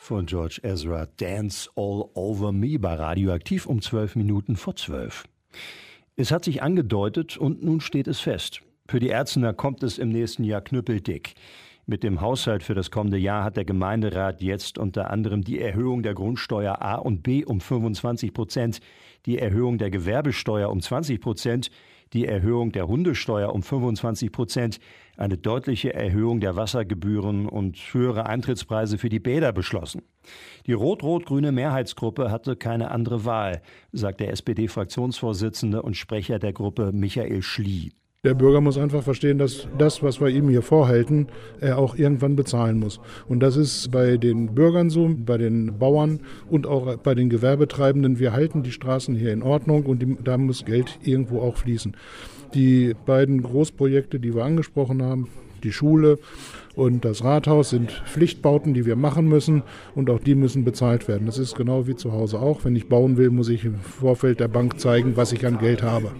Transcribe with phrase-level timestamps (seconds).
[0.00, 5.22] von George Ezra Dance All Over Me bei Radioaktiv um zwölf Minuten vor zwölf.
[6.16, 8.60] Es hat sich angedeutet und nun steht es fest.
[8.88, 11.34] Für die Ärztener kommt es im nächsten Jahr knüppeldick.
[11.86, 16.02] Mit dem Haushalt für das kommende Jahr hat der Gemeinderat jetzt unter anderem die Erhöhung
[16.02, 18.80] der Grundsteuer A und B um 25 Prozent,
[19.26, 21.70] die Erhöhung der Gewerbesteuer um 20 Prozent,
[22.12, 24.80] die Erhöhung der Hundesteuer um 25 Prozent,
[25.16, 30.02] eine deutliche Erhöhung der Wassergebühren und höhere Eintrittspreise für die Bäder beschlossen.
[30.66, 37.42] Die rot-rot-grüne Mehrheitsgruppe hatte keine andere Wahl, sagt der SPD-Fraktionsvorsitzende und Sprecher der Gruppe Michael
[37.42, 37.90] Schlie.
[38.24, 41.26] Der Bürger muss einfach verstehen, dass das, was wir ihm hier vorhalten,
[41.58, 43.00] er auch irgendwann bezahlen muss.
[43.28, 48.20] Und das ist bei den Bürgern so, bei den Bauern und auch bei den Gewerbetreibenden.
[48.20, 51.96] Wir halten die Straßen hier in Ordnung und die, da muss Geld irgendwo auch fließen.
[52.54, 55.28] Die beiden Großprojekte, die wir angesprochen haben,
[55.64, 56.20] die Schule
[56.76, 59.64] und das Rathaus sind Pflichtbauten, die wir machen müssen
[59.96, 61.26] und auch die müssen bezahlt werden.
[61.26, 62.64] Das ist genau wie zu Hause auch.
[62.64, 65.82] Wenn ich bauen will, muss ich im Vorfeld der Bank zeigen, was ich an Geld
[65.82, 66.12] habe.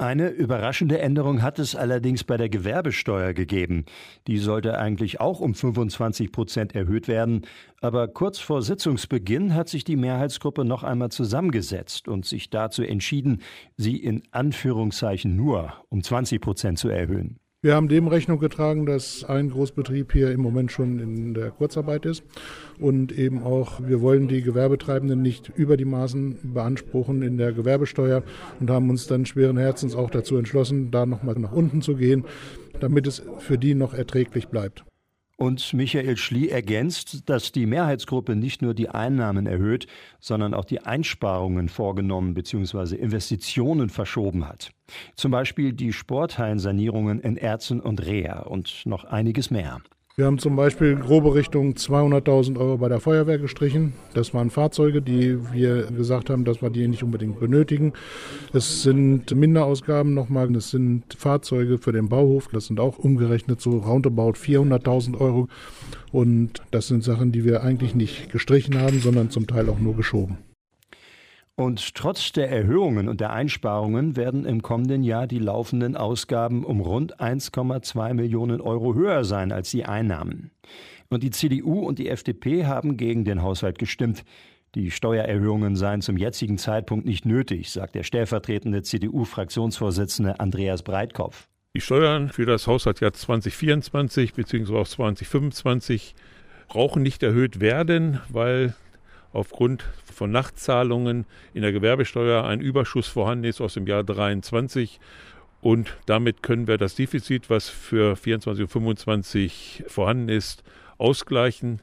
[0.00, 3.84] Eine überraschende Änderung hat es allerdings bei der Gewerbesteuer gegeben.
[4.28, 7.42] Die sollte eigentlich auch um 25 Prozent erhöht werden.
[7.82, 13.42] Aber kurz vor Sitzungsbeginn hat sich die Mehrheitsgruppe noch einmal zusammengesetzt und sich dazu entschieden,
[13.76, 17.38] sie in Anführungszeichen nur um 20 Prozent zu erhöhen.
[17.62, 22.06] Wir haben dem Rechnung getragen, dass ein Großbetrieb hier im Moment schon in der Kurzarbeit
[22.06, 22.22] ist
[22.78, 28.22] und eben auch, wir wollen die Gewerbetreibenden nicht über die Maßen beanspruchen in der Gewerbesteuer
[28.60, 32.24] und haben uns dann schweren Herzens auch dazu entschlossen, da nochmal nach unten zu gehen,
[32.80, 34.82] damit es für die noch erträglich bleibt.
[35.42, 39.86] Und Michael Schlie ergänzt, dass die Mehrheitsgruppe nicht nur die Einnahmen erhöht,
[40.20, 42.94] sondern auch die Einsparungen vorgenommen bzw.
[42.96, 44.70] Investitionen verschoben hat.
[45.16, 49.80] Zum Beispiel die Sporthallensanierungen in Erzen und Reha und noch einiges mehr.
[50.20, 53.94] Wir haben zum Beispiel grobe Richtung 200.000 Euro bei der Feuerwehr gestrichen.
[54.12, 57.94] Das waren Fahrzeuge, die wir gesagt haben, dass wir die nicht unbedingt benötigen.
[58.52, 60.54] Es sind Minderausgaben nochmal.
[60.54, 62.48] Es sind Fahrzeuge für den Bauhof.
[62.48, 65.48] Das sind auch umgerechnet so roundabout 400.000 Euro.
[66.12, 69.96] Und das sind Sachen, die wir eigentlich nicht gestrichen haben, sondern zum Teil auch nur
[69.96, 70.36] geschoben.
[71.56, 76.80] Und trotz der Erhöhungen und der Einsparungen werden im kommenden Jahr die laufenden Ausgaben um
[76.80, 80.52] rund 1,2 Millionen Euro höher sein als die Einnahmen.
[81.10, 84.24] Und die CDU und die FDP haben gegen den Haushalt gestimmt.
[84.76, 91.48] Die Steuererhöhungen seien zum jetzigen Zeitpunkt nicht nötig, sagt der stellvertretende CDU-Fraktionsvorsitzende Andreas Breitkopf.
[91.74, 94.74] Die Steuern für das Haushaltsjahr 2024 bzw.
[94.76, 96.14] auch 2025
[96.68, 98.74] brauchen nicht erhöht werden, weil
[99.32, 105.00] aufgrund von Nachtzahlungen in der Gewerbesteuer ein Überschuss vorhanden ist aus dem Jahr 23
[105.60, 110.62] und damit können wir das Defizit, was für 24 und 25 vorhanden ist,
[110.98, 111.82] ausgleichen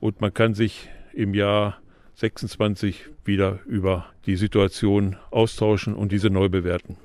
[0.00, 1.78] und man kann sich im Jahr
[2.14, 6.96] 26 wieder über die Situation austauschen und diese neu bewerten.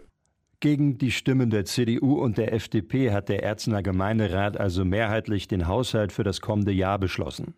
[0.59, 5.67] Gegen die Stimmen der CDU und der FDP hat der Erzener Gemeinderat also mehrheitlich den
[5.67, 7.53] Haushalt für das kommende Jahr beschlossen.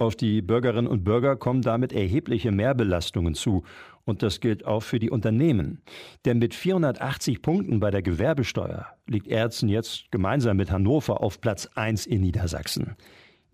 [0.00, 3.64] Auf die Bürgerinnen und Bürger kommen damit erhebliche Mehrbelastungen zu.
[4.04, 5.82] Und das gilt auch für die Unternehmen.
[6.24, 11.68] Denn mit 480 Punkten bei der Gewerbesteuer liegt Erzen jetzt gemeinsam mit Hannover auf Platz
[11.74, 12.94] 1 in Niedersachsen.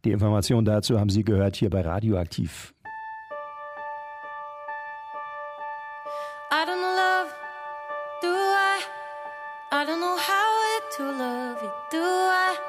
[0.05, 2.75] Die Information dazu haben Sie gehört hier bei Radioaktiv.
[6.53, 7.33] I don't love,
[8.21, 8.83] do I?
[9.73, 10.55] I don't know how
[10.99, 12.65] to love it, do I?